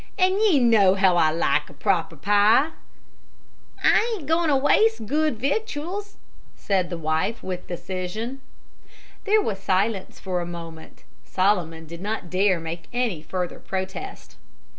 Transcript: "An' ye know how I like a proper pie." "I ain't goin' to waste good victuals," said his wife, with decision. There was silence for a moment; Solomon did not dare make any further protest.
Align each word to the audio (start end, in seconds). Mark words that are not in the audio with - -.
"An' 0.17 0.31
ye 0.39 0.57
know 0.59 0.95
how 0.95 1.15
I 1.15 1.29
like 1.29 1.69
a 1.69 1.73
proper 1.75 2.15
pie." 2.15 2.71
"I 3.83 4.15
ain't 4.15 4.27
goin' 4.27 4.49
to 4.49 4.55
waste 4.57 5.05
good 5.05 5.37
victuals," 5.39 6.17
said 6.55 6.85
his 6.89 6.95
wife, 6.99 7.43
with 7.43 7.67
decision. 7.67 8.41
There 9.25 9.43
was 9.43 9.59
silence 9.59 10.19
for 10.19 10.41
a 10.41 10.45
moment; 10.47 11.03
Solomon 11.23 11.85
did 11.85 12.01
not 12.01 12.31
dare 12.31 12.59
make 12.59 12.87
any 12.91 13.21
further 13.21 13.59
protest. 13.59 14.37